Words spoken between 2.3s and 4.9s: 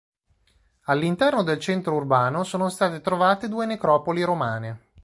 sono state trovate due necropoli romane.